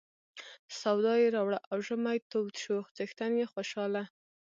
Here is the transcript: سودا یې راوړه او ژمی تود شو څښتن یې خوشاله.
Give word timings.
سودا 0.79 1.13
یې 1.21 1.27
راوړه 1.35 1.59
او 1.71 1.77
ژمی 1.87 2.17
تود 2.31 2.53
شو 2.63 2.77
څښتن 2.95 3.31
یې 3.39 3.45
خوشاله. 3.51 4.03